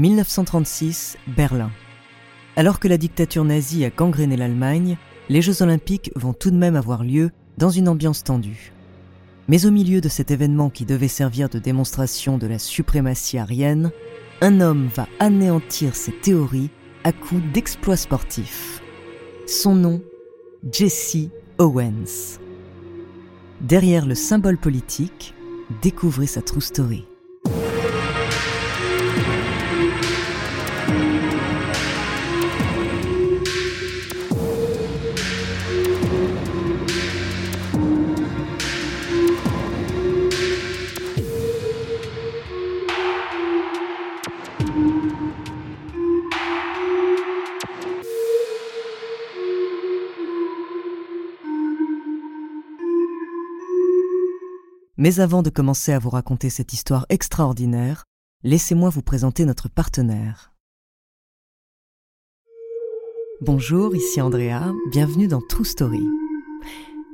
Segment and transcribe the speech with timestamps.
[0.00, 1.70] 1936, Berlin.
[2.56, 4.96] Alors que la dictature nazie a gangréné l'Allemagne,
[5.28, 8.72] les Jeux olympiques vont tout de même avoir lieu dans une ambiance tendue.
[9.46, 13.92] Mais au milieu de cet événement qui devait servir de démonstration de la suprématie aryenne,
[14.40, 16.70] un homme va anéantir ces théories
[17.04, 18.80] à coups d'exploits sportifs.
[19.46, 20.00] Son nom,
[20.72, 21.28] Jesse
[21.58, 22.38] Owens.
[23.60, 25.34] Derrière le symbole politique,
[25.82, 27.04] découvrez sa true story.
[55.02, 58.04] Mais avant de commencer à vous raconter cette histoire extraordinaire,
[58.42, 60.52] laissez-moi vous présenter notre partenaire.
[63.40, 66.02] Bonjour, ici Andrea, bienvenue dans True Story.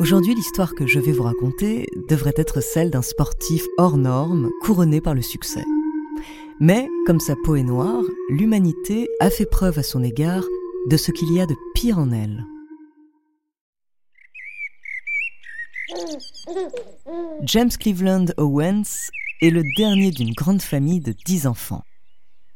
[0.00, 5.00] Aujourd'hui, l'histoire que je vais vous raconter devrait être celle d'un sportif hors norme, couronné
[5.00, 5.64] par le succès.
[6.58, 10.42] Mais, comme sa peau est noire, l'humanité a fait preuve à son égard
[10.88, 12.44] de ce qu'il y a de pire en elle.
[17.42, 21.82] James Cleveland Owens est le dernier d'une grande famille de dix enfants.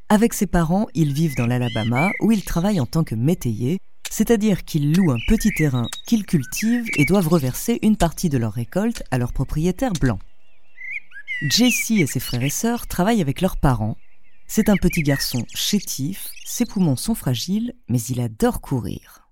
[0.08, 3.78] Avec ses parents, ils vivent dans l'Alabama où ils travaillent en tant que métayers,
[4.11, 8.52] c'est-à-dire qu'ils louent un petit terrain qu'ils cultivent et doivent reverser une partie de leur
[8.52, 10.20] récolte à leurs propriétaires blancs.
[11.48, 13.96] Jesse et ses frères et sœurs travaillent avec leurs parents.
[14.46, 19.30] C'est un petit garçon chétif, ses poumons sont fragiles, mais il adore courir.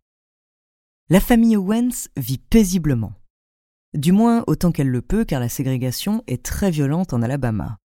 [1.11, 3.13] La famille Owens vit paisiblement.
[3.95, 7.79] Du moins autant qu'elle le peut car la ségrégation est très violente en Alabama.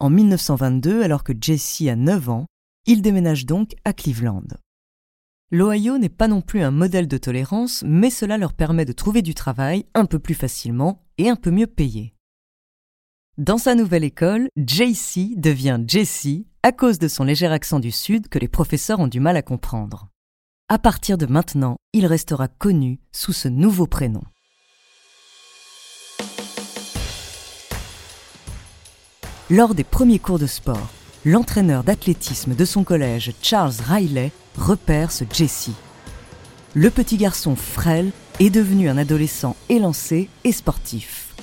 [0.00, 2.46] En 1922, alors que Jesse a 9 ans,
[2.86, 4.42] il déménage donc à Cleveland.
[5.52, 9.22] L'Ohio n'est pas non plus un modèle de tolérance, mais cela leur permet de trouver
[9.22, 12.14] du travail un peu plus facilement et un peu mieux payé.
[13.38, 18.28] Dans sa nouvelle école, JC devient Jesse à cause de son léger accent du Sud
[18.28, 20.08] que les professeurs ont du mal à comprendre.
[20.68, 24.22] À partir de maintenant, il restera connu sous ce nouveau prénom.
[29.50, 30.88] Lors des premiers cours de sport,
[31.24, 35.70] l'entraîneur d'athlétisme de son collège, Charles Riley, repère ce Jesse.
[36.74, 41.34] Le petit garçon frêle est devenu un adolescent élancé et sportif.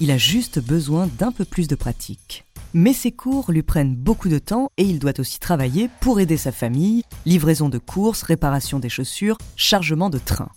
[0.00, 2.44] Il a juste besoin d'un peu plus de pratique.
[2.74, 6.36] Mais ses cours lui prennent beaucoup de temps et il doit aussi travailler pour aider
[6.36, 10.50] sa famille, livraison de courses, réparation des chaussures, chargement de train.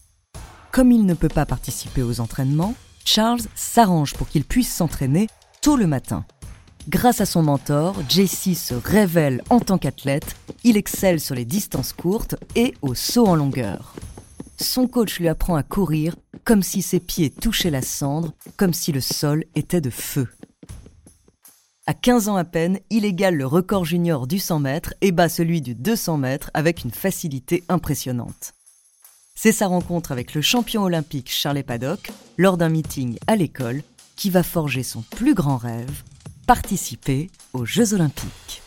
[0.71, 5.27] Comme il ne peut pas participer aux entraînements, Charles s'arrange pour qu'il puisse s'entraîner
[5.61, 6.25] tôt le matin.
[6.89, 11.93] Grâce à son mentor, Jesse se révèle en tant qu'athlète, il excelle sur les distances
[11.93, 13.93] courtes et au saut en longueur.
[14.59, 18.91] Son coach lui apprend à courir comme si ses pieds touchaient la cendre, comme si
[18.91, 20.27] le sol était de feu.
[21.85, 25.29] À 15 ans à peine, il égale le record junior du 100 mètres et bat
[25.29, 28.55] celui du 200 mètres avec une facilité impressionnante.
[29.35, 33.83] C'est sa rencontre avec le champion olympique Charlie Paddock lors d'un meeting à l'école
[34.15, 36.03] qui va forger son plus grand rêve,
[36.49, 38.63] participer aux Jeux olympiques.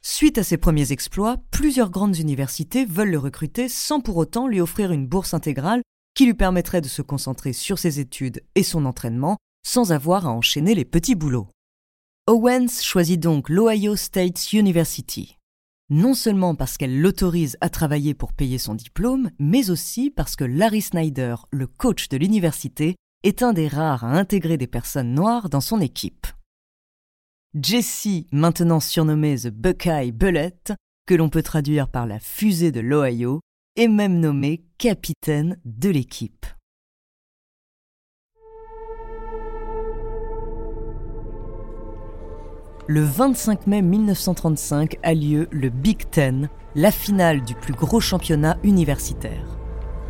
[0.00, 4.62] Suite à ses premiers exploits, plusieurs grandes universités veulent le recruter sans pour autant lui
[4.62, 5.82] offrir une bourse intégrale
[6.14, 10.32] qui lui permettrait de se concentrer sur ses études et son entraînement sans avoir à
[10.32, 11.48] enchaîner les petits boulots.
[12.26, 15.36] Owens choisit donc l'Ohio State University.
[15.90, 20.44] Non seulement parce qu'elle l'autorise à travailler pour payer son diplôme, mais aussi parce que
[20.44, 25.48] Larry Snyder, le coach de l'université, est un des rares à intégrer des personnes noires
[25.48, 26.26] dans son équipe.
[27.60, 30.56] Jesse, maintenant surnommé The Buckeye Bullet,
[31.06, 33.40] que l'on peut traduire par la fusée de l'Ohio,
[33.76, 36.46] est même nommé capitaine de l'équipe.
[42.88, 48.58] Le 25 mai 1935 a lieu le Big Ten, la finale du plus gros championnat
[48.62, 49.58] universitaire.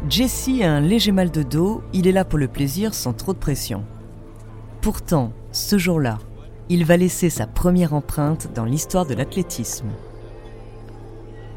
[0.08, 3.32] Jesse a un léger mal de dos, il est là pour le plaisir sans trop
[3.32, 3.82] de pression.
[4.80, 6.18] Pourtant, ce jour-là,
[6.68, 9.88] il va laisser sa première empreinte dans l'histoire de l'athlétisme.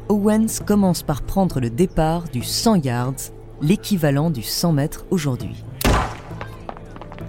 [0.08, 3.30] Owens commence par prendre le départ du 100 yards,
[3.62, 5.64] l'équivalent du 100 mètres aujourd'hui.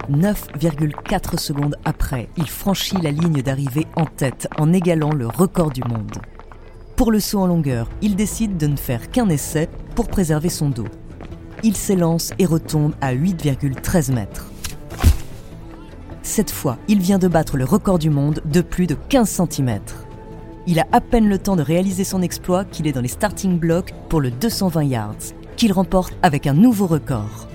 [0.09, 5.83] 9,4 secondes après, il franchit la ligne d'arrivée en tête en égalant le record du
[5.83, 6.17] monde.
[6.95, 10.69] Pour le saut en longueur, il décide de ne faire qu'un essai pour préserver son
[10.69, 10.87] dos
[11.63, 14.47] il s'élance et retombe à 8,13 mètres.
[16.23, 19.79] cette fois, il vient de battre le record du monde de plus de 15 cm.
[20.67, 23.59] Il a à peine le temps de réaliser son exploit qu'il est dans les starting
[23.59, 27.47] blocks pour le 220 yards, qu'il remporte avec un nouveau record.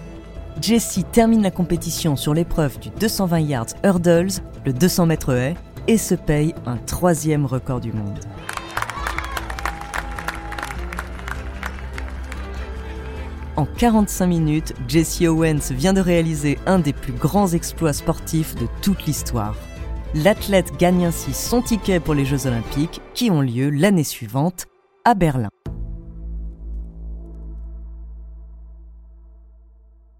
[0.61, 5.55] Jesse termine la compétition sur l'épreuve du 220 yards hurdles, le 200 mètres haie,
[5.87, 8.19] et se paye un troisième record du monde.
[13.56, 18.67] En 45 minutes, Jesse Owens vient de réaliser un des plus grands exploits sportifs de
[18.82, 19.56] toute l'histoire.
[20.14, 24.67] L'athlète gagne ainsi son ticket pour les Jeux olympiques qui ont lieu l'année suivante
[25.06, 25.49] à Berlin.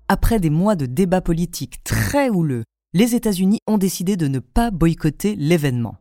[0.09, 4.71] Après des mois de débats politiques très houleux, les États-Unis ont décidé de ne pas
[4.71, 5.97] boycotter l'événement.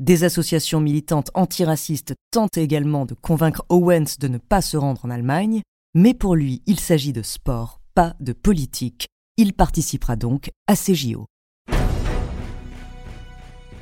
[0.00, 5.10] Des associations militantes antiracistes tentent également de convaincre Owens de ne pas se rendre en
[5.10, 5.62] Allemagne,
[5.94, 9.08] mais pour lui, il s'agit de sport, pas de politique.
[9.36, 11.26] Il participera donc à ces JO.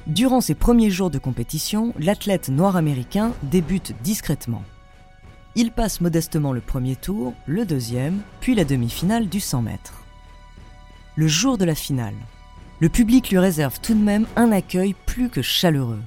[0.07, 4.65] Durant ses premiers jours de compétition, l'athlète noir américain débute discrètement.
[5.55, 10.05] Il passe modestement le premier tour, le deuxième, puis la demi-finale du 100 mètres.
[11.17, 12.15] Le jour de la finale,
[12.81, 16.01] le public lui réserve tout de même un accueil plus que chaleureux.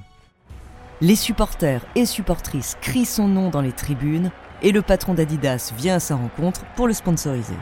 [1.00, 4.30] Les supporters et supportrices crient son nom dans les tribunes
[4.62, 7.56] et le patron d'Adidas vient à sa rencontre pour le sponsoriser.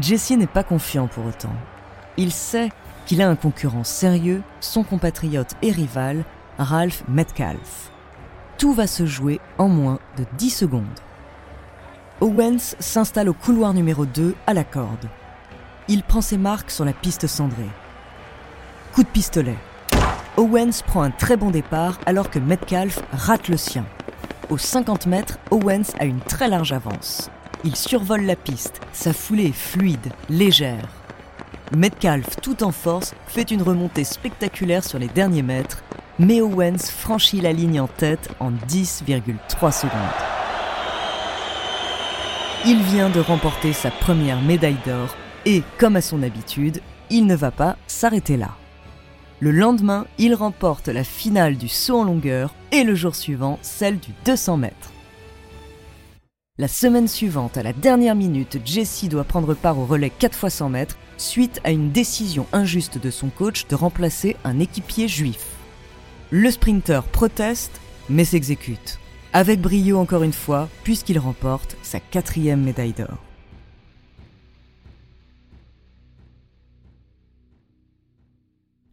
[0.00, 1.54] Jesse n'est pas confiant pour autant.
[2.16, 2.70] Il sait
[3.06, 6.24] qu'il a un concurrent sérieux, son compatriote et rival,
[6.58, 7.90] Ralph Metcalf.
[8.58, 11.00] Tout va se jouer en moins de 10 secondes.
[12.20, 15.08] Owens s'installe au couloir numéro 2 à la corde.
[15.88, 17.68] Il prend ses marques sur la piste cendrée.
[18.94, 19.56] Coup de pistolet.
[20.36, 23.84] Owens prend un très bon départ alors que Metcalf rate le sien.
[24.52, 27.30] Aux 50 mètres, Owens a une très large avance.
[27.64, 30.90] Il survole la piste, sa foulée est fluide, légère.
[31.74, 35.82] Metcalf, tout en force, fait une remontée spectaculaire sur les derniers mètres,
[36.18, 39.92] mais Owens franchit la ligne en tête en 10,3 secondes.
[42.66, 45.16] Il vient de remporter sa première médaille d'or
[45.46, 48.50] et, comme à son habitude, il ne va pas s'arrêter là.
[49.42, 53.98] Le lendemain, il remporte la finale du saut en longueur et le jour suivant, celle
[53.98, 54.92] du 200 mètres.
[56.58, 60.54] La semaine suivante, à la dernière minute, Jesse doit prendre part au relais 4 x
[60.54, 65.44] 100 mètres suite à une décision injuste de son coach de remplacer un équipier juif.
[66.30, 69.00] Le sprinter proteste, mais s'exécute.
[69.32, 73.18] Avec brio encore une fois, puisqu'il remporte sa quatrième médaille d'or.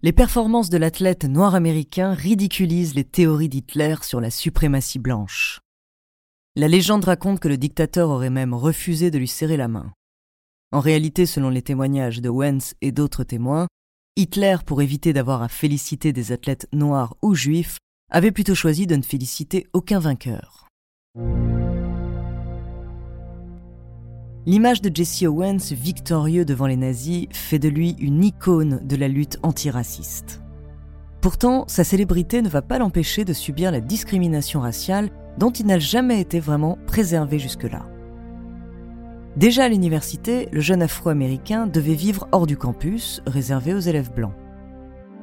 [0.02, 5.60] Les performances de l'athlète noir américain ridiculisent les théories d'Hitler sur la suprématie blanche.
[6.56, 9.92] La légende raconte que le dictateur aurait même refusé de lui serrer la main.
[10.72, 13.68] En réalité, selon les témoignages de Wentz et d'autres témoins,
[14.16, 17.78] Hitler, pour éviter d'avoir à féliciter des athlètes noirs ou juifs,
[18.10, 20.70] avait plutôt choisi de ne féliciter aucun vainqueur.
[24.46, 29.10] L'image de Jesse Owens victorieux devant les nazis fait de lui une icône de la
[29.10, 30.42] lutte antiraciste.
[31.20, 35.78] Pourtant, sa célébrité ne va pas l'empêcher de subir la discrimination raciale dont il n'a
[35.78, 37.86] jamais été vraiment préservé jusque-là.
[39.36, 44.34] Déjà à l'université, le jeune afro-américain devait vivre hors du campus, réservé aux élèves blancs.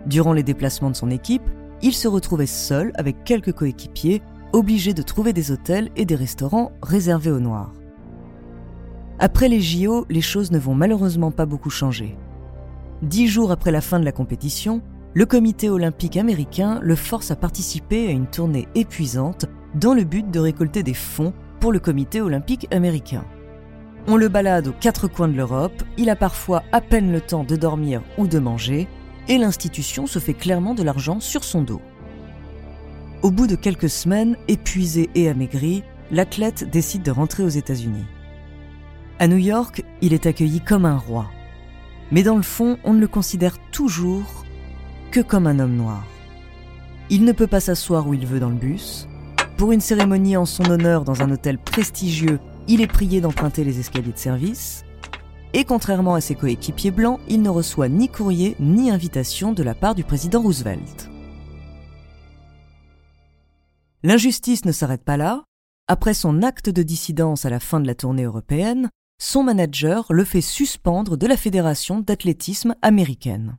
[0.04, 1.48] Durant les déplacements de son équipe,
[1.82, 6.72] il se retrouvait seul avec quelques coéquipiers, obligé de trouver des hôtels et des restaurants
[6.82, 7.72] réservés aux Noirs.
[9.18, 12.18] Après les JO, les choses ne vont malheureusement pas beaucoup changer.
[13.00, 14.82] Dix jours après la fin de la compétition,
[15.14, 20.30] le comité olympique américain le force à participer à une tournée épuisante dans le but
[20.30, 23.24] de récolter des fonds pour le comité olympique américain.
[24.06, 27.44] On le balade aux quatre coins de l'Europe, il a parfois à peine le temps
[27.44, 28.86] de dormir ou de manger,
[29.28, 31.80] et l'institution se fait clairement de l'argent sur son dos.
[33.22, 38.04] Au bout de quelques semaines, épuisé et amaigri, l'athlète décide de rentrer aux États-Unis.
[39.18, 41.30] À New York, il est accueilli comme un roi.
[42.12, 44.44] Mais dans le fond, on ne le considère toujours
[45.10, 46.04] que comme un homme noir.
[47.08, 49.08] Il ne peut pas s'asseoir où il veut dans le bus.
[49.56, 53.80] Pour une cérémonie en son honneur dans un hôtel prestigieux, il est prié d'emprunter les
[53.80, 54.84] escaliers de service.
[55.54, 59.74] Et contrairement à ses coéquipiers blancs, il ne reçoit ni courrier ni invitation de la
[59.74, 61.08] part du président Roosevelt.
[64.02, 65.44] L'injustice ne s'arrête pas là.
[65.88, 70.24] Après son acte de dissidence à la fin de la tournée européenne, son manager le
[70.24, 73.58] fait suspendre de la Fédération d'athlétisme américaine.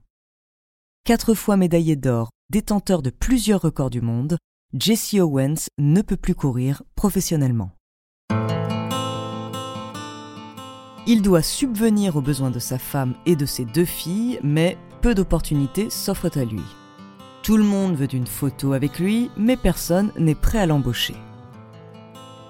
[1.03, 4.37] Quatre fois médaillé d'or, détenteur de plusieurs records du monde,
[4.73, 7.71] Jesse Owens ne peut plus courir professionnellement.
[11.09, 15.15] Il doit subvenir aux besoins de sa femme et de ses deux filles, mais peu
[15.15, 16.63] d'opportunités s'offrent à lui.
[17.43, 21.15] Tout le monde veut une photo avec lui, mais personne n'est prêt à l'embaucher.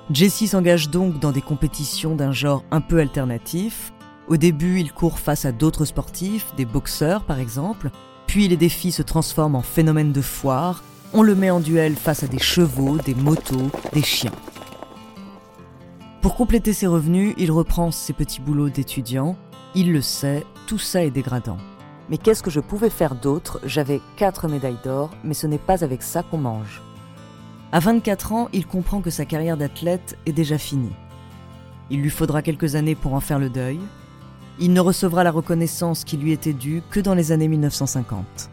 [0.09, 3.91] Jesse s'engage donc dans des compétitions d'un genre un peu alternatif.
[4.29, 7.89] Au début, il court face à d'autres sportifs, des boxeurs par exemple,
[8.25, 10.81] puis les défis se transforment en phénomènes de foire,
[11.13, 14.31] on le met en duel face à des chevaux, des motos, des chiens.
[16.21, 19.37] Pour compléter ses revenus, il reprend ses petits boulots d'étudiant.
[19.75, 21.57] Il le sait, tout ça est dégradant.
[22.09, 23.59] Mais qu'est-ce que je pouvais faire d'autre?
[23.65, 26.81] J'avais quatre médailles d'or, mais ce n'est pas avec ça qu'on mange.
[27.73, 30.93] À 24 ans, il comprend que sa carrière d'athlète est déjà finie.
[31.89, 33.79] Il lui faudra quelques années pour en faire le deuil.
[34.59, 38.49] Il ne recevra la reconnaissance qui lui était due que dans les années 1950.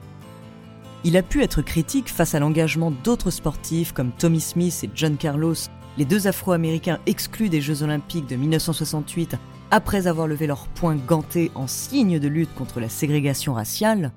[1.04, 5.16] Il a pu être critique face à l'engagement d'autres sportifs comme Tommy Smith et John
[5.16, 5.54] Carlos,
[5.96, 9.36] les deux Afro-Américains exclus des Jeux olympiques de 1968
[9.70, 14.12] après avoir levé leurs poings gantés en signe de lutte contre la ségrégation raciale,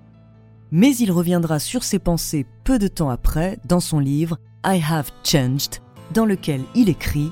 [0.72, 5.12] mais il reviendra sur ses pensées peu de temps après dans son livre I Have
[5.24, 5.82] Changed,
[6.14, 7.32] dans lequel il écrit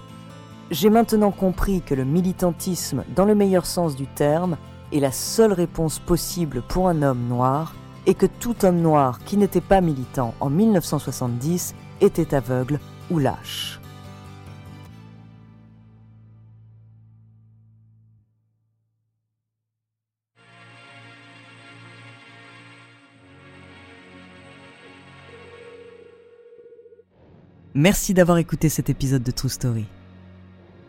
[0.71, 4.57] J'ai maintenant compris que le militantisme, dans le meilleur sens du terme,
[4.93, 7.75] est la seule réponse possible pour un homme noir,
[8.05, 13.79] et que tout homme noir qui n'était pas militant en 1970 était aveugle ou lâche.
[27.77, 29.83] Merci d'avoir écouté cet épisode de True Story.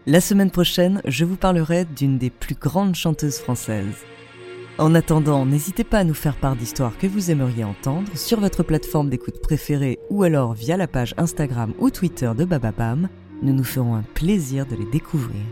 [0.06, 4.04] La semaine prochaine, je vous parlerai d'une des plus grandes chanteuses françaises.
[4.78, 8.62] En attendant, n'hésitez pas à nous faire part d'histoires que vous aimeriez entendre sur votre
[8.62, 13.08] plateforme d'écoute préférée ou alors via la page Instagram ou Twitter de Bababam.
[13.42, 15.42] Nous nous ferons un plaisir de les découvrir.